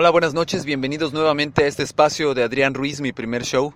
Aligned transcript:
Hola, 0.00 0.10
buenas 0.10 0.32
noches, 0.32 0.64
bienvenidos 0.64 1.12
nuevamente 1.12 1.64
a 1.64 1.66
este 1.66 1.82
espacio 1.82 2.32
de 2.32 2.44
Adrián 2.44 2.72
Ruiz, 2.72 3.00
mi 3.00 3.10
primer 3.10 3.42
show. 3.42 3.74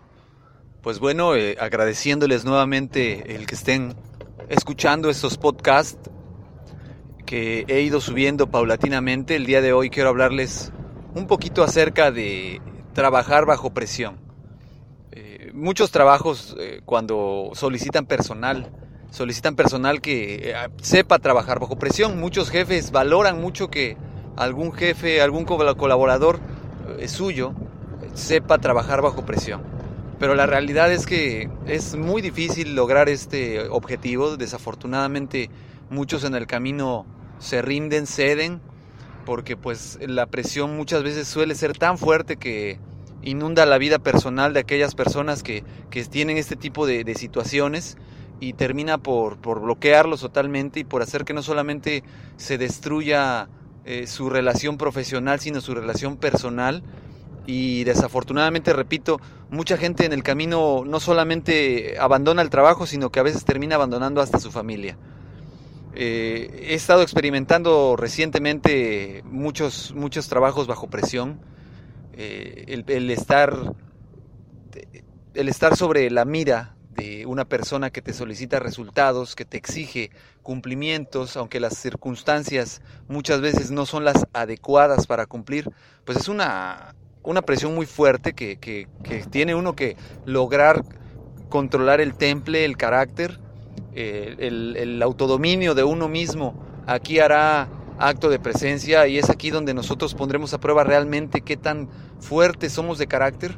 Pues 0.80 1.00
bueno, 1.00 1.34
eh, 1.34 1.56
agradeciéndoles 1.58 2.44
nuevamente 2.44 3.34
el 3.34 3.44
que 3.44 3.56
estén 3.56 3.96
escuchando 4.48 5.10
estos 5.10 5.36
podcasts 5.36 5.98
que 7.26 7.64
he 7.66 7.80
ido 7.80 8.00
subiendo 8.00 8.48
paulatinamente. 8.48 9.34
El 9.34 9.46
día 9.46 9.60
de 9.60 9.72
hoy 9.72 9.90
quiero 9.90 10.10
hablarles 10.10 10.70
un 11.16 11.26
poquito 11.26 11.64
acerca 11.64 12.12
de 12.12 12.62
trabajar 12.92 13.44
bajo 13.44 13.74
presión. 13.74 14.20
Eh, 15.10 15.50
muchos 15.54 15.90
trabajos 15.90 16.54
eh, 16.60 16.82
cuando 16.84 17.50
solicitan 17.54 18.06
personal, 18.06 18.70
solicitan 19.10 19.56
personal 19.56 20.00
que 20.00 20.54
sepa 20.82 21.18
trabajar 21.18 21.58
bajo 21.58 21.80
presión. 21.80 22.20
Muchos 22.20 22.48
jefes 22.48 22.92
valoran 22.92 23.40
mucho 23.40 23.70
que 23.70 23.96
algún 24.36 24.72
jefe, 24.72 25.20
algún 25.20 25.44
colaborador 25.44 26.40
eh, 26.98 27.08
suyo 27.08 27.54
sepa 28.14 28.58
trabajar 28.58 29.02
bajo 29.02 29.24
presión. 29.24 29.62
Pero 30.18 30.34
la 30.34 30.46
realidad 30.46 30.92
es 30.92 31.06
que 31.06 31.50
es 31.66 31.96
muy 31.96 32.22
difícil 32.22 32.74
lograr 32.74 33.08
este 33.08 33.68
objetivo. 33.68 34.36
Desafortunadamente 34.36 35.50
muchos 35.90 36.24
en 36.24 36.34
el 36.34 36.46
camino 36.46 37.06
se 37.38 37.60
rinden, 37.60 38.06
ceden, 38.06 38.60
porque 39.26 39.56
pues 39.56 39.98
la 40.00 40.26
presión 40.26 40.76
muchas 40.76 41.02
veces 41.02 41.26
suele 41.26 41.54
ser 41.54 41.76
tan 41.76 41.98
fuerte 41.98 42.36
que 42.36 42.78
inunda 43.22 43.66
la 43.66 43.78
vida 43.78 43.98
personal 43.98 44.52
de 44.52 44.60
aquellas 44.60 44.94
personas 44.94 45.42
que, 45.42 45.64
tienen 46.10 46.36
este 46.36 46.56
tipo 46.56 46.86
de, 46.86 47.14
situaciones 47.14 47.96
y 48.40 48.54
termina 48.54 48.98
por, 48.98 49.38
por 49.38 49.60
bloquearlos 49.60 50.20
totalmente 50.20 50.80
y 50.80 50.84
por 50.84 51.02
hacer 51.02 51.24
que 51.24 51.34
no 51.34 51.42
solamente 51.42 52.02
se 52.36 52.58
destruya 52.58 53.48
eh, 53.84 54.06
su 54.06 54.30
relación 54.30 54.78
profesional, 54.78 55.40
sino 55.40 55.60
su 55.60 55.74
relación 55.74 56.16
personal. 56.16 56.82
Y 57.46 57.82
desafortunadamente, 57.84 58.72
repito, 58.72 59.20
mucha 59.50 59.76
gente 59.76 60.04
en 60.04 60.12
el 60.12 60.22
camino 60.22 60.84
no 60.86 61.00
solamente 61.00 61.96
abandona 61.98 62.42
el 62.42 62.50
trabajo, 62.50 62.86
sino 62.86 63.10
que 63.10 63.18
a 63.18 63.24
veces 63.24 63.44
termina 63.44 63.74
abandonando 63.74 64.20
hasta 64.20 64.38
su 64.38 64.52
familia. 64.52 64.96
Eh, 65.94 66.68
he 66.70 66.74
estado 66.74 67.02
experimentando 67.02 67.96
recientemente 67.96 69.22
muchos, 69.26 69.92
muchos 69.94 70.28
trabajos 70.28 70.66
bajo 70.66 70.88
presión. 70.88 71.40
Eh, 72.14 72.64
el, 72.86 73.10
estar, 73.10 73.74
el 75.34 75.48
estar 75.48 75.76
sobre 75.76 76.10
la 76.10 76.24
mira 76.24 76.76
de 76.94 77.26
una 77.26 77.44
persona 77.44 77.90
que 77.90 78.02
te 78.02 78.12
solicita 78.12 78.58
resultados, 78.58 79.34
que 79.34 79.44
te 79.44 79.56
exige 79.56 80.10
cumplimientos, 80.42 81.36
aunque 81.36 81.60
las 81.60 81.76
circunstancias 81.76 82.82
muchas 83.08 83.40
veces 83.40 83.70
no 83.70 83.86
son 83.86 84.04
las 84.04 84.26
adecuadas 84.32 85.06
para 85.06 85.26
cumplir, 85.26 85.70
pues 86.04 86.18
es 86.18 86.28
una, 86.28 86.94
una 87.22 87.42
presión 87.42 87.74
muy 87.74 87.86
fuerte 87.86 88.32
que, 88.34 88.58
que, 88.58 88.86
tiene 89.30 89.54
uno 89.54 89.74
que 89.74 89.96
lograr 90.26 90.82
controlar 91.48 92.00
el 92.00 92.14
temple, 92.14 92.64
el 92.64 92.76
carácter, 92.76 93.38
eh, 93.94 94.36
el, 94.38 94.76
el 94.76 95.02
autodominio 95.02 95.74
de 95.74 95.84
uno 95.84 96.08
mismo. 96.08 96.54
Aquí 96.86 97.20
hará 97.20 97.68
acto 97.98 98.28
de 98.28 98.38
presencia 98.38 99.06
y 99.06 99.18
es 99.18 99.30
aquí 99.30 99.50
donde 99.50 99.74
nosotros 99.74 100.14
pondremos 100.14 100.54
a 100.54 100.58
prueba 100.58 100.82
realmente 100.82 101.42
qué 101.42 101.56
tan 101.56 101.88
fuertes 102.20 102.72
somos 102.72 102.98
de 102.98 103.06
carácter 103.06 103.56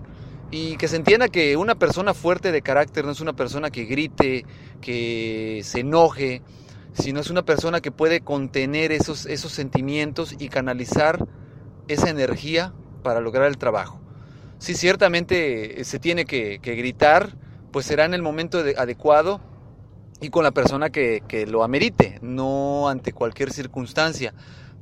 y 0.57 0.77
que 0.77 0.87
se 0.87 0.95
entienda 0.95 1.27
que 1.27 1.57
una 1.57 1.75
persona 1.75 2.15
fuerte 2.15 2.53
de 2.53 2.63
carácter 2.63 3.05
no 3.05 3.11
es 3.11 3.21
una 3.21 3.33
persona 3.33 3.71
que 3.71 3.87
grite, 3.87 4.47
que 4.81 5.63
se 5.65 5.81
enoje, 5.81 6.43
sino 6.93 7.19
es 7.19 7.29
una 7.29 7.45
persona 7.45 7.81
que 7.81 7.91
puede 7.91 8.21
contener 8.21 8.93
esos, 8.93 9.27
esos 9.27 9.51
sentimientos 9.51 10.37
y 10.39 10.49
canalizar 10.49 11.27
esa 11.89 12.09
energía 12.09 12.73
para 13.03 13.21
lograr 13.21 13.49
el 13.49 13.59
trabajo. 13.59 14.01
Si 14.59 14.75
ciertamente 14.75 15.83
se 15.83 15.99
tiene 15.99 16.25
que, 16.25 16.61
gritar, 16.63 17.37
pues 17.73 17.87
será 17.87 18.05
en 18.05 18.15
el 18.15 18.23
momento 18.23 18.63
adecuado 18.77 19.41
y 20.21 20.31
con 20.31 20.45
la 20.45 20.53
persona 20.53 20.91
que, 20.91 21.47
lo 21.49 21.65
amerite, 21.65 22.21
no 22.23 22.89
ante 22.89 23.13
cualquier 23.13 23.53
circunstancia. 23.53 24.35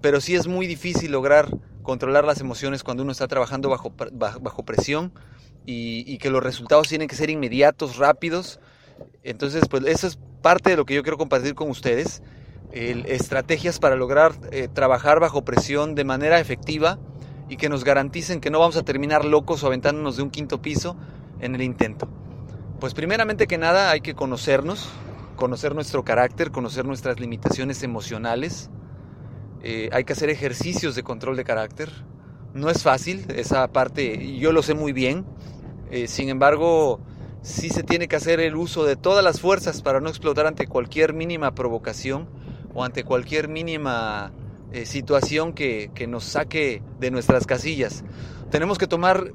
Pero 0.03 0.21
sí 0.21 0.35
es 0.35 0.49
muy 0.49 0.67
difícil 0.67 1.13
lograr 1.13 1.49
controlar 1.83 2.27
las 2.27 2.43
emociones 2.43 2.85
cuando 2.85 3.05
uno 3.05 3.13
está 3.13 3.27
trabajando 3.27 3.71
bajo, 3.71 3.91
bajo 4.13 4.65
presión 4.65 5.15
y, 5.65 6.19
que 6.19 6.31
los 6.31 6.43
resultados 6.43 6.89
tienen 6.89 7.09
que 7.09 7.17
ser 7.17 7.31
inmediatos, 7.31 7.97
rápidos. 7.97 8.61
Entonces, 9.23 9.65
pues 9.69 9.85
eso 9.87 10.07
es 10.07 10.19
parte 10.43 10.71
de 10.71 10.77
lo 10.77 10.85
que 10.85 10.95
yo 10.95 11.03
quiero 11.03 11.19
compartir 11.19 11.55
con 11.55 11.71
ustedes. 11.71 12.23
estrategias 12.73 13.79
para 13.79 13.97
lograr 13.97 14.33
eh, 14.51 14.69
trabajar 14.73 15.21
bajo 15.21 15.45
presión 15.45 15.95
de 15.95 16.05
manera 16.05 16.41
efectiva 16.41 16.99
y 17.49 17.57
que 17.57 17.69
nos 17.69 17.85
garanticen 17.85 18.41
que 18.41 18.51
no 18.51 18.61
vamos 18.61 18.77
a 18.77 18.83
terminar 18.83 19.25
locos 19.25 19.63
o 19.63 19.67
aventándonos 19.67 20.17
de 20.17 20.23
un 20.23 20.31
quinto 20.31 20.63
piso 20.63 20.97
en 21.41 21.55
el 21.55 21.63
intento. 21.63 22.09
Pues 22.81 22.95
primeramente 22.95 23.47
que 23.47 23.59
nada 23.59 23.91
hay 23.91 24.01
que 24.01 24.15
conocernos, 24.15 24.89
conocer 25.37 25.75
nuestro 25.75 26.05
carácter, 26.05 26.51
conocer 26.51 26.85
nuestras 26.85 27.21
limitaciones 27.21 27.83
emocionales. 27.83 28.71
Eh, 29.63 29.91
hay 29.93 30.05
que 30.05 30.15
hacer 30.15 30.31
ejercicios 30.31 30.95
de 30.95 31.03
control 31.03 31.37
de 31.37 31.45
carácter. 31.45 31.91
No 32.55 32.71
es 32.71 32.83
fácil, 32.83 33.27
esa 33.35 33.69
parte 33.69 34.37
yo 34.39 34.53
lo 34.53 34.63
sé 34.63 34.75
muy 34.75 34.93
bien. 34.93 35.25
Eh, 35.93 36.09
sin 36.09 36.31
embargo, 36.31 37.01
sí 37.43 37.69
se 37.69 37.83
tiene 37.83 38.09
que 38.09 38.17
hacer 38.17 38.41
el 38.41 38.57
uso 38.57 38.87
de 38.87 38.97
todas 38.97 39.23
las 39.23 39.43
fuerzas 39.43 39.83
para 39.83 40.01
no 40.01 40.09
explotar 40.09 40.47
ante 40.47 40.67
cualquier 40.67 41.13
mínima 41.13 41.55
provocación 41.55 42.31
o 42.73 42.83
ante 42.83 43.05
cualquier 43.05 43.49
mínima 43.49 44.33
eh, 44.73 44.87
situación 44.87 45.53
que, 45.53 45.91
que 45.95 46.07
nos 46.07 46.25
saque 46.25 46.83
de 46.99 47.11
nuestras 47.11 47.47
casillas. 47.47 48.05
Tenemos 48.51 48.79
que 48.79 48.87
tomar 48.87 49.35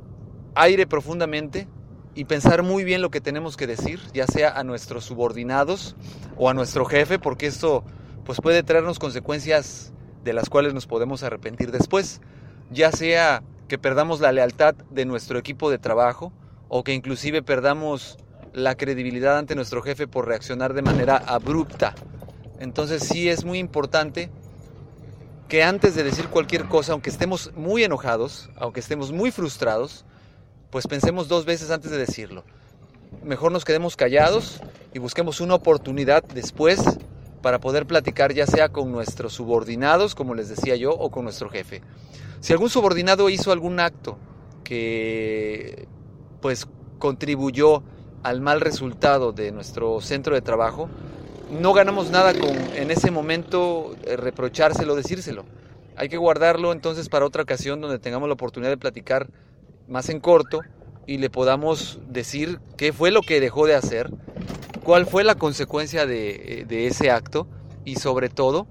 aire 0.56 0.88
profundamente 0.88 1.68
y 2.16 2.26
pensar 2.26 2.64
muy 2.64 2.84
bien 2.84 3.04
lo 3.04 3.12
que 3.12 3.22
tenemos 3.22 3.56
que 3.56 3.68
decir, 3.68 4.00
ya 4.12 4.26
sea 4.26 4.50
a 4.50 4.64
nuestros 4.64 5.06
subordinados 5.06 5.96
o 6.38 6.50
a 6.50 6.56
nuestro 6.56 6.86
jefe, 6.86 7.20
porque 7.20 7.46
esto 7.46 7.84
pues 8.26 8.42
puede 8.42 8.64
traernos 8.64 8.98
consecuencias 8.98 9.94
de 10.24 10.34
las 10.34 10.50
cuales 10.50 10.74
nos 10.74 10.88
podemos 10.88 11.22
arrepentir 11.22 11.72
después, 11.72 12.20
ya 12.72 12.92
sea 12.92 13.44
que 13.68 13.78
perdamos 13.78 14.22
la 14.22 14.32
lealtad 14.32 14.74
de 14.90 15.06
nuestro 15.06 15.38
equipo 15.38 15.70
de 15.70 15.78
trabajo, 15.78 16.34
o 16.70 16.84
que 16.84 16.94
inclusive 16.94 17.42
perdamos 17.42 18.18
la 18.54 18.76
credibilidad 18.76 19.38
ante 19.38 19.56
nuestro 19.56 19.82
jefe 19.82 20.08
por 20.08 20.28
reaccionar 20.28 20.74
de 20.74 20.82
manera 20.82 21.18
abrupta. 21.18 21.94
Entonces 22.60 23.04
sí 23.04 23.30
es 23.30 23.46
muy 23.46 23.60
importante 23.60 24.30
que 25.48 25.64
antes 25.64 25.96
de 25.96 26.04
decir 26.04 26.28
cualquier 26.28 26.66
cosa, 26.66 26.94
aunque 26.94 27.10
estemos 27.10 27.52
muy 27.56 27.84
enojados, 27.84 28.50
aunque 28.58 28.80
estemos 28.80 29.12
muy 29.12 29.32
frustrados, 29.32 30.06
pues 30.70 30.88
pensemos 30.88 31.28
dos 31.28 31.46
veces 31.46 31.72
antes 31.72 31.92
de 31.92 31.98
decirlo. 31.98 32.44
Mejor 33.24 33.52
nos 33.52 33.64
quedemos 33.64 33.96
callados 33.96 34.62
y 34.94 35.00
busquemos 35.00 35.40
una 35.40 35.56
oportunidad 35.56 36.24
después 36.24 36.82
para 37.42 37.60
poder 37.60 37.86
platicar 37.86 38.34
ya 38.34 38.46
sea 38.46 38.70
con 38.70 38.92
nuestros 38.92 39.34
subordinados, 39.34 40.16
como 40.16 40.36
les 40.36 40.50
decía 40.50 40.76
yo, 40.76 40.92
o 40.92 41.12
con 41.12 41.24
nuestro 41.24 41.50
jefe. 41.50 41.82
Si 42.42 42.52
algún 42.52 42.70
subordinado 42.70 43.30
hizo 43.30 43.52
algún 43.52 43.80
acto 43.80 44.18
que 44.64 45.88
pues 46.48 46.66
contribuyó 46.98 47.84
al 48.24 48.40
mal 48.40 48.62
resultado 48.62 49.34
de 49.34 49.52
nuestro 49.52 50.00
centro 50.00 50.34
de 50.34 50.40
trabajo, 50.40 50.88
no 51.52 51.74
ganamos 51.74 52.10
nada 52.10 52.34
con 52.34 52.56
en 52.74 52.90
ese 52.90 53.12
momento 53.12 53.98
eh, 54.06 54.16
reprochárselo, 54.16 54.96
decírselo. 54.96 55.44
Hay 55.98 56.08
que 56.08 56.16
guardarlo 56.16 56.72
entonces 56.72 57.10
para 57.10 57.26
otra 57.26 57.44
ocasión 57.44 57.82
donde 57.82 58.00
tengamos 58.00 58.30
la 58.30 58.36
oportunidad 58.36 58.72
de 58.72 58.78
platicar 58.78 59.28
más 59.90 60.08
en 60.08 60.22
corto 60.22 60.62
y 61.06 61.18
le 61.18 61.30
podamos 61.30 62.00
decir 62.08 62.62
qué 62.78 62.94
fue 62.94 63.12
lo 63.12 63.24
que 63.24 63.42
dejó 63.42 63.68
de 63.68 63.76
hacer, 63.76 64.10
cuál 64.86 65.06
fue 65.06 65.26
la 65.26 65.36
consecuencia 65.36 66.06
de, 66.06 66.64
de 66.66 66.88
ese 66.88 67.12
acto 67.12 67.46
y 67.84 67.98
sobre 67.98 68.30
todo 68.30 68.68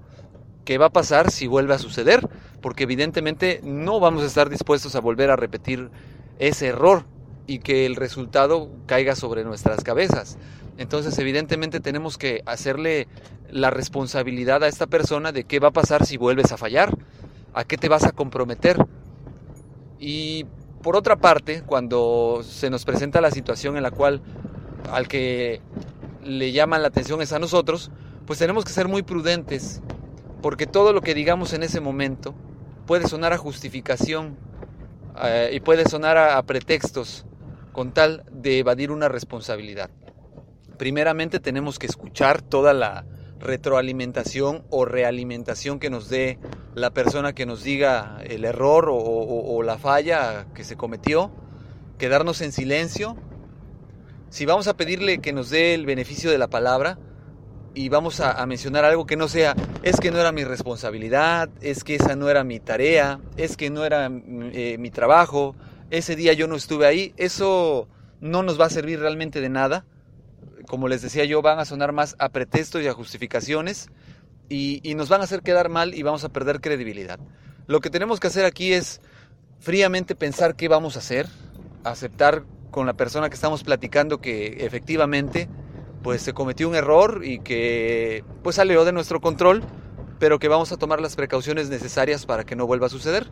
qué 0.65 0.79
va 0.79 0.87
a 0.87 0.91
pasar 0.91 1.29
si 1.29 1.45
vuelve 1.45 1.75
a 1.75 1.77
suceder, 1.77 2.27
porque 2.59 2.85
evidentemente 2.85 3.61
no 3.63 3.99
vamos 3.99 4.23
a 4.23 4.25
estar 4.25 4.49
dispuestos 4.49 4.95
a 4.95 4.99
volver 4.99 5.29
a 5.29 5.35
repetir 5.35 5.91
ese 6.39 6.69
error 6.69 7.05
y 7.47 7.59
que 7.59 7.85
el 7.85 7.95
resultado 7.95 8.69
caiga 8.85 9.15
sobre 9.15 9.43
nuestras 9.45 9.83
cabezas. 9.83 10.37
Entonces, 10.77 11.17
evidentemente 11.17 11.79
tenemos 11.79 12.17
que 12.17 12.43
hacerle 12.45 13.07
la 13.49 13.71
responsabilidad 13.71 14.63
a 14.63 14.67
esta 14.67 14.85
persona 14.85 15.31
de 15.31 15.45
qué 15.45 15.59
va 15.59 15.69
a 15.69 15.71
pasar 15.71 16.05
si 16.05 16.17
vuelves 16.17 16.51
a 16.51 16.57
fallar. 16.57 16.95
a 17.53 17.63
qué 17.63 17.75
te 17.75 17.89
vas 17.89 18.03
a 18.03 18.11
comprometer. 18.11 18.77
Y 19.97 20.45
por 20.83 20.95
otra 20.95 21.15
parte, 21.15 21.63
cuando 21.65 22.41
se 22.43 22.69
nos 22.69 22.85
presenta 22.85 23.19
la 23.19 23.31
situación 23.31 23.77
en 23.77 23.83
la 23.83 23.89
cual 23.89 24.21
al 24.91 25.07
que 25.07 25.59
le 26.23 26.51
llaman 26.51 26.83
la 26.83 26.89
atención 26.89 27.19
es 27.21 27.33
a 27.33 27.39
nosotros, 27.39 27.89
pues 28.27 28.37
tenemos 28.37 28.63
que 28.63 28.71
ser 28.71 28.87
muy 28.87 29.01
prudentes, 29.01 29.81
porque 30.43 30.67
todo 30.67 30.93
lo 30.93 31.01
que 31.01 31.15
digamos 31.15 31.53
en 31.53 31.63
ese 31.63 31.79
momento 31.79 32.35
puede 32.85 33.07
sonar 33.07 33.33
a 33.33 33.39
justificación 33.39 34.37
eh, 35.23 35.49
y 35.53 35.59
puede 35.59 35.89
sonar 35.89 36.17
a 36.17 36.39
pretextos 36.43 37.25
con 37.77 37.91
tal 37.91 38.23
de 38.31 38.57
evadir 38.57 38.89
una 38.89 39.07
responsabilidad. 39.07 39.91
Primeramente 40.79 41.39
tenemos 41.39 41.77
que 41.77 41.85
escuchar 41.85 42.41
toda 42.41 42.73
la, 42.73 43.05
retroalimentación 43.39 44.63
o 44.71 44.83
realimentación 44.83 45.79
que 45.79 45.91
nos 45.91 46.09
dé 46.09 46.39
la 46.73 46.89
persona 46.89 47.33
que 47.33 47.45
nos 47.45 47.61
diga 47.61 48.17
el 48.23 48.45
error 48.45 48.89
o, 48.89 49.61
la 49.61 49.77
falla 49.77 50.47
que 50.55 50.63
se 50.63 50.75
cometió, 50.75 51.29
quedarnos 51.99 52.41
en 52.41 52.51
silencio. 52.51 53.15
Si 54.31 54.47
vamos 54.47 54.67
a 54.67 54.75
pedirle 54.75 55.19
que 55.19 55.31
nos 55.31 55.51
dé 55.51 55.75
el 55.75 55.85
beneficio 55.85 56.31
de 56.31 56.39
la 56.39 56.47
palabra 56.47 56.97
y 57.75 57.89
vamos 57.89 58.21
a, 58.21 58.43
mencionar 58.47 58.85
algo 58.85 59.05
que 59.05 59.17
no 59.17 59.27
sea, 59.27 59.55
es 59.83 59.99
que 59.99 60.09
no 60.09 60.19
era 60.19 60.31
mi 60.31 60.43
responsabilidad, 60.43 61.51
es 61.61 61.83
que 61.83 61.93
esa 61.93 62.15
no 62.15 62.27
era 62.27 62.43
mi 62.43 62.59
tarea, 62.59 63.19
es 63.37 63.55
que 63.55 63.69
no 63.69 63.85
era 63.85 64.09
eh, 64.09 64.77
mi 64.79 64.89
trabajo, 64.89 65.55
ese 65.89 66.15
día 66.15 66.33
yo 66.33 66.47
no 66.47 66.55
estuve 66.55 66.85
ahí, 66.85 67.13
eso 67.17 67.87
no 68.21 68.43
nos 68.43 68.59
va 68.59 68.65
a 68.65 68.69
servir 68.69 68.99
realmente 68.99 69.41
de 69.41 69.49
nada 69.49 69.85
como 70.67 70.87
les 70.87 71.01
decía 71.01 71.25
yo, 71.25 71.41
van 71.41 71.59
a 71.59 71.65
sonar 71.65 71.93
más 71.93 72.15
a 72.19 72.29
pretextos 72.29 72.83
y 72.83 72.87
a 72.87 72.93
justificaciones 72.93 73.89
y, 74.49 74.81
nos 74.95 75.09
van 75.09 75.21
a 75.21 75.23
hacer 75.23 75.41
quedar 75.41 75.69
mal 75.69 75.93
y 75.95 76.03
vamos 76.03 76.23
a 76.23 76.29
perder 76.29 76.61
credibilidad. 76.61 77.19
Lo 77.65 77.79
que 77.81 77.89
tenemos 77.89 78.19
que 78.19 78.27
hacer 78.27 78.45
aquí 78.45 78.73
es 78.73 79.01
fríamente 79.59 80.15
pensar 80.15 80.55
qué 80.55 80.67
vamos 80.67 80.95
a 80.95 80.99
hacer, 80.99 81.27
aceptar 81.83 82.43
con 82.69 82.85
la 82.85 82.93
persona 82.93 83.29
que 83.29 83.35
estamos 83.35 83.63
platicando 83.63 84.21
que 84.21 84.65
efectivamente 84.65 85.49
pues 86.03 86.21
se 86.21 86.33
cometió 86.33 86.69
un 86.69 86.75
error 86.75 87.21
y 87.25 87.39
que 87.39 88.23
pues 88.43 88.57
salió 88.57 88.85
de 88.85 88.91
nuestro 88.91 89.19
control, 89.19 89.63
pero 90.19 90.39
que 90.39 90.47
vamos 90.47 90.71
a 90.71 90.77
tomar 90.77 91.01
las 91.01 91.15
precauciones 91.15 91.69
necesarias 91.69 92.25
para 92.25 92.45
que 92.45 92.55
no 92.55 92.67
vuelva 92.67 92.87
a 92.87 92.89
suceder. 92.89 93.27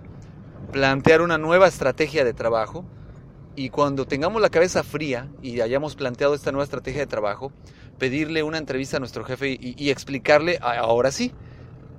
Plantear 0.75 1.21
una 1.21 1.37
nueva 1.37 1.69
estrategia 1.69 2.25
de 2.25 2.33
trabajo, 2.33 2.83
y 3.55 3.69
cuando 3.69 4.05
tengamos 4.05 4.41
la 4.41 4.49
cabeza 4.49 4.83
fría 4.83 5.29
y 5.41 5.61
hayamos 5.61 5.95
planteado 5.95 6.35
esta 6.35 6.51
nueva 6.51 6.65
estrategia 6.65 6.99
de 6.99 7.07
trabajo, 7.07 7.53
pedirle 7.97 8.43
una 8.43 8.57
entrevista 8.57 8.97
a 8.97 8.99
nuestro 8.99 9.23
jefe 9.23 9.57
y, 9.57 9.89
explicarle, 9.89 10.59
ahora 10.61 11.13
sí, 11.13 11.31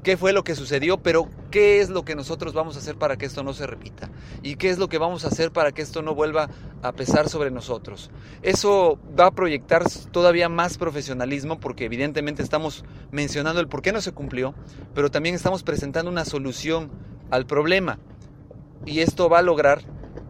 qué 0.02 0.18
fue 0.18 0.34
lo 0.34 0.44
que 0.44 0.54
sucedió, 0.54 0.98
pero 0.98 1.26
qué 1.50 1.80
es 1.80 1.88
lo 1.88 2.04
que 2.04 2.14
nosotros 2.14 2.52
vamos 2.52 2.76
a 2.76 2.80
hacer 2.80 2.96
para 2.96 3.16
que 3.16 3.24
esto 3.24 3.42
no 3.42 3.54
se 3.54 3.66
repita 3.66 4.10
y 4.42 4.56
qué 4.56 4.68
es 4.68 4.76
lo 4.76 4.90
que 4.90 4.98
vamos 4.98 5.24
a 5.24 5.28
hacer 5.28 5.52
para 5.52 5.72
que 5.72 5.80
esto 5.80 6.02
no 6.02 6.14
vuelva 6.14 6.50
a 6.82 6.92
pesar 6.92 7.30
sobre 7.30 7.50
nosotros. 7.50 8.10
Eso 8.42 8.98
va 9.18 9.28
a 9.28 9.30
proyectar 9.30 9.84
todavía 10.10 10.50
más 10.50 10.76
profesionalismo 10.76 11.60
porque 11.60 11.86
evidentemente 11.86 12.42
estamos 12.42 12.84
mencionando 13.10 13.58
el 13.58 13.68
por 13.68 13.80
qué 13.80 13.92
no 13.92 14.02
se 14.02 14.12
cumplió, 14.12 14.54
pero 14.94 15.10
también 15.10 15.34
estamos 15.34 15.62
presentando 15.62 16.10
una 16.10 16.26
solución 16.26 16.90
al 17.30 17.46
problema 17.46 17.98
y 18.86 19.00
esto 19.00 19.28
va 19.28 19.40
a 19.40 19.42
lograr 19.42 19.82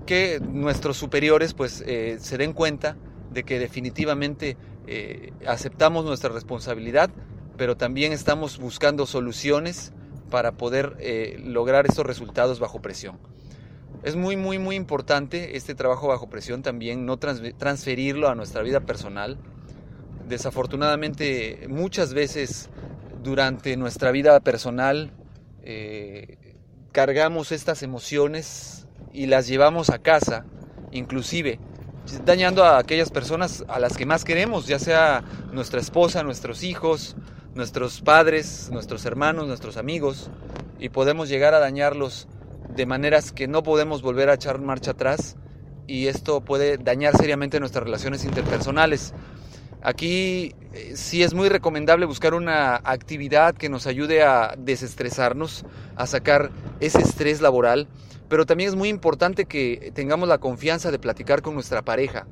que 0.07 0.41
nuestros 0.41 0.97
superiores 0.97 1.53
pues 1.53 1.85
eh, 1.87 2.17
se 2.21 2.39
den 2.39 2.55
cuenta 2.55 2.97
de 3.31 3.45
que 3.45 3.59
definitivamente 3.59 4.57
eh, 4.87 5.33
aceptamos 5.47 6.05
nuestra 6.05 6.31
responsabilidad, 6.31 7.11
pero 7.59 7.77
también 7.77 8.13
estamos 8.13 8.59
buscando 8.59 9.05
soluciones 9.05 9.93
para 10.31 10.53
poder 10.53 10.97
eh, 11.01 11.39
lograr 11.45 11.87
estos 11.87 12.07
resultados 12.07 12.59
bajo 12.59 12.81
presión. 12.81 13.19
Es 14.03 14.17
muy, 14.17 14.37
muy, 14.37 14.59
muy 14.59 14.77
importante 14.77 15.57
este 15.57 15.75
trabajo 15.75 16.09
bajo 16.09 16.29
presión 16.31 16.63
también, 16.63 17.05
no 17.05 17.19
transferirlo 17.19 18.29
a 18.29 18.35
nuestra 18.35 18.63
vida 18.63 18.81
personal. 18.81 19.39
Desafortunadamente, 20.29 21.67
muchas 21.69 22.15
veces 22.15 22.69
durante 23.23 23.77
nuestra 23.77 24.13
vida 24.13 24.39
personal 24.41 25.11
cargamos 26.97 27.53
estas 27.53 27.83
emociones 27.83 28.87
y 29.13 29.27
las 29.27 29.47
llevamos 29.47 29.91
a 29.91 29.99
casa, 29.99 30.47
inclusive 30.93 31.61
dañando 32.25 32.65
a 32.65 32.79
aquellas 32.79 33.11
personas 33.11 33.67
a 33.69 33.79
las 33.79 33.99
que 33.99 34.07
más 34.07 34.25
queremos, 34.25 34.67
ya 34.67 34.79
sea 34.79 35.23
nuestra 35.53 35.79
esposa, 35.79 36.23
nuestros 36.23 36.63
hijos, 36.63 37.15
nuestros 37.55 38.01
padres, 38.01 38.71
nuestros 38.73 39.05
hermanos, 39.05 39.47
nuestros 39.47 39.77
amigos, 39.77 40.31
y 40.79 40.89
podemos 40.89 41.29
llegar 41.29 41.53
a 41.53 41.59
dañarlos 41.59 42.29
de 42.75 42.87
maneras 42.87 43.31
que 43.31 43.47
no 43.47 43.63
podemos 43.63 44.01
volver 44.01 44.31
a 44.31 44.35
echar 44.37 44.59
marcha 44.59 44.93
atrás 44.93 45.37
y 45.87 46.07
esto 46.07 46.47
puede 46.47 46.79
dañar 46.79 47.15
seriamente 47.15 47.61
nuestras 47.61 47.85
relaciones 47.85 48.25
interpersonales. 48.25 49.13
Aquí 49.83 50.55
sí 50.95 51.23
es 51.23 51.35
muy 51.35 51.49
recomendable 51.49 52.07
buscar 52.07 52.35
una 52.35 52.77
actividad 52.77 53.55
que 53.55 53.69
nos 53.69 53.87
ayude 53.87 54.23
a 54.23 54.55
desestresarnos, 54.57 55.65
a 55.97 56.07
sacar 56.07 56.51
ese 56.81 57.01
estrés 57.01 57.41
laboral 57.41 57.89
pero 58.29 58.47
también 58.47 58.69
es 58.69 58.77
muy 58.77 58.89
importante 58.89 59.45
que 59.45 59.93
tengamos 59.95 60.29
la 60.29 60.39
confianza 60.39 60.91
de 60.91 60.99
platicar 60.99 61.43
con 61.43 61.55
nuestra 61.55 61.83
pareja 61.83 62.27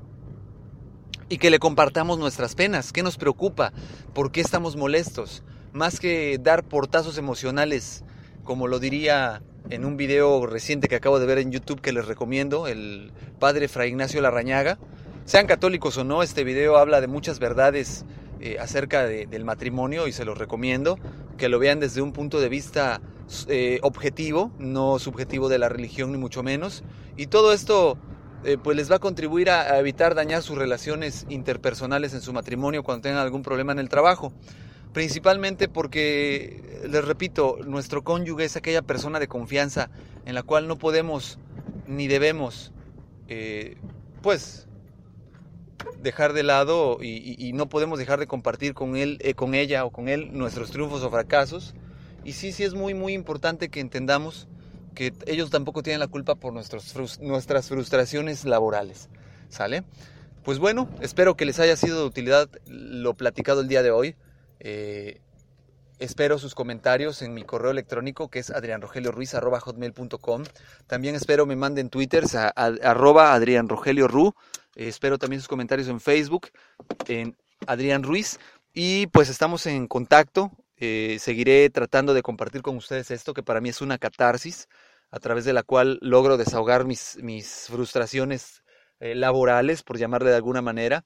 y 1.29 1.39
que 1.39 1.51
le 1.51 1.59
compartamos 1.59 2.19
nuestras 2.19 2.55
penas, 2.55 2.93
qué 2.93 3.03
nos 3.03 3.17
preocupa, 3.17 3.73
por 4.13 4.31
qué 4.31 4.41
estamos 4.41 4.77
molestos, 4.77 5.43
más 5.73 6.01
que 6.01 6.39
dar 6.39 6.65
portazos 6.65 7.17
emocionales, 7.17 8.05
como 8.43 8.67
lo 8.67 8.79
diría 8.79 9.43
en 9.71 9.85
un 9.85 9.97
video 9.97 10.47
reciente 10.47 10.89
que 10.89 10.97
acabo 10.97 11.19
de 11.19 11.27
ver 11.27 11.39
en 11.39 11.51
YouTube 11.51 11.81
que 11.81 11.93
les 11.93 12.07
recomiendo, 12.07 12.67
el 12.67 13.13
padre 13.39 13.69
Fray 13.69 13.89
Ignacio 13.89 14.21
Larrañaga. 14.21 14.79
Sean 15.25 15.47
católicos 15.47 15.97
o 15.97 16.05
no, 16.05 16.23
este 16.23 16.45
video 16.45 16.77
habla 16.77 17.01
de 17.01 17.07
muchas 17.07 17.39
verdades 17.39 18.05
eh, 18.47 18.59
acerca 18.61 19.07
del 19.07 19.43
matrimonio 19.43 20.07
y 20.07 20.13
se 20.13 20.27
los 20.27 20.37
recomiendo 20.37 20.99
que 21.39 21.49
lo 21.49 21.59
vean 21.59 21.81
desde 21.81 22.03
un 22.03 22.13
punto 22.13 22.43
de 22.43 22.51
vista 22.51 23.01
eh, 23.49 23.79
objetivo, 23.81 24.53
no 24.59 24.99
subjetivo 24.99 25.49
de 25.49 25.57
la 25.57 25.71
religión 25.71 26.13
ni 26.13 26.19
mucho 26.19 26.43
menos. 26.43 26.85
Y 27.17 27.29
todo 27.29 27.55
esto 27.55 27.97
eh, 28.45 28.59
pues 28.63 28.77
les 28.77 28.91
va 28.91 28.97
a 28.97 28.99
contribuir 28.99 29.49
a, 29.49 29.79
evitar 29.79 30.15
dañar 30.15 30.43
sus 30.43 30.59
relaciones 30.59 31.25
interpersonales 31.31 32.13
en 32.13 32.21
su 32.21 32.35
matrimonio 32.35 32.83
cuando 32.83 33.01
tengan 33.01 33.23
algún 33.23 33.41
problema 33.41 33.73
en 33.73 33.79
el 33.79 33.89
trabajo. 33.89 34.31
Principalmente 34.93 35.67
porque, 35.67 36.83
les 36.87 37.03
repito, 37.03 37.57
nuestro 37.67 38.05
cónyuge 38.05 38.45
es 38.45 38.57
aquella 38.57 38.83
persona 38.83 39.21
de 39.21 39.27
confianza 39.27 39.89
en 40.27 40.35
la 40.35 40.43
cual 40.43 40.69
no 40.69 40.77
podemos 40.77 41.39
ni 41.87 42.09
debemos, 42.09 42.75
pues, 44.21 44.69
dejar 46.01 46.33
de 46.33 46.43
lado 46.43 46.99
y, 47.01 47.53
no 47.55 47.69
podemos 47.69 47.99
dejar 47.99 48.19
de 48.19 48.27
compartir 48.27 48.75
con 48.75 48.97
él, 48.97 49.19
con 49.37 49.55
ella 49.55 49.85
o 49.85 49.91
con 49.91 50.09
él 50.09 50.31
nuestros 50.33 50.71
triunfos 50.71 51.03
o 51.03 51.11
fracasos 51.11 51.75
y 52.25 52.33
sí, 52.33 52.53
sí 52.53 52.65
es 52.65 52.75
muy, 52.75 52.95
muy 52.95 53.13
importante 53.13 53.69
que 53.69 53.81
entendamos 53.81 54.49
que 54.95 55.13
ellos 55.27 55.51
tampoco 55.51 55.83
tienen 55.83 56.01
la 56.01 56.07
culpa 56.07 56.37
por 56.37 56.55
nuestros, 56.55 57.21
nuestras 57.21 57.69
frustraciones 57.69 58.45
laborales. 58.45 59.11
¿Sale? 59.51 59.85
Pues 60.43 60.59
bueno, 60.59 60.89
espero 61.01 61.37
que 61.37 61.45
les 61.45 61.61
haya 61.61 61.77
sido 61.77 62.01
de 62.01 62.07
utilidad 62.07 62.49
lo 62.67 63.15
platicado 63.15 63.61
el 63.61 63.69
día 63.69 63.83
de 63.83 63.91
hoy. 63.91 64.17
Eh, 64.61 65.21
espero 65.99 66.39
sus 66.39 66.55
comentarios 66.55 67.21
en 67.23 67.35
mi 67.35 67.45
correo 67.45 67.71
electrónico 67.71 68.29
que 68.29 68.39
es 68.39 68.51
adrianrogelioruiz.com. 68.51 70.45
También 70.87 71.15
espero 71.15 71.45
me 71.47 71.57
manden 71.57 71.91
twitters 71.91 72.35
a, 72.35 72.49
arroba 72.49 73.35
adrianrogelioru. 73.35 74.35
Eh, 74.77 74.89
espero 74.89 75.19
también 75.19 75.41
sus 75.41 75.49
comentarios 75.49 75.89
en 75.89 76.01
Facebook, 76.01 76.49
en 77.07 77.37
Adrián 77.67 78.03
Ruiz. 78.03 78.39
Y 78.73 79.07
pues 79.09 79.29
estamos 79.29 79.67
en 79.67 79.87
contacto. 79.87 80.51
Eh, 80.77 81.19
seguiré 81.21 81.71
tratando 81.71 82.15
de 82.15 82.23
compartir 82.23 82.63
con 82.63 82.77
ustedes 82.77 83.11
esto, 83.11 83.35
que 83.35 83.43
para 83.43 83.61
mí 83.61 83.69
es 83.69 83.81
una 83.81 83.99
catarsis, 83.99 84.69
a 85.11 85.21
través 85.21 85.45
de 85.45 85.53
la 85.53 85.63
cual 85.63 85.99
logro 86.03 86.37
desahogar 86.37 86.85
mis, 86.85 87.19
mis 87.23 87.67
frustraciones 87.69 88.63
eh, 88.99 89.15
laborales, 89.15 89.83
por 89.83 89.99
llamarle 89.99 90.31
de 90.31 90.37
alguna 90.37 90.63
manera. 90.63 91.05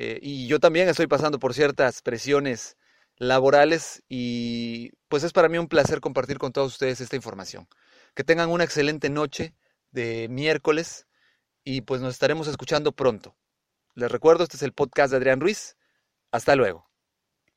Y 0.00 0.46
yo 0.46 0.60
también 0.60 0.88
estoy 0.88 1.08
pasando 1.08 1.40
por 1.40 1.54
ciertas 1.54 2.02
presiones 2.02 2.76
laborales 3.16 4.04
y 4.08 4.92
pues 5.08 5.24
es 5.24 5.32
para 5.32 5.48
mí 5.48 5.58
un 5.58 5.66
placer 5.66 6.00
compartir 6.00 6.38
con 6.38 6.52
todos 6.52 6.72
ustedes 6.72 7.00
esta 7.00 7.16
información. 7.16 7.66
Que 8.14 8.22
tengan 8.22 8.48
una 8.50 8.62
excelente 8.62 9.10
noche 9.10 9.54
de 9.90 10.28
miércoles 10.30 11.07
y 11.68 11.82
pues 11.82 12.00
nos 12.00 12.14
estaremos 12.14 12.48
escuchando 12.48 12.92
pronto. 12.92 13.36
Les 13.94 14.10
recuerdo, 14.10 14.44
este 14.44 14.56
es 14.56 14.62
el 14.62 14.72
podcast 14.72 15.10
de 15.10 15.18
Adrián 15.18 15.38
Ruiz. 15.38 15.76
Hasta 16.32 16.56
luego. 16.56 16.87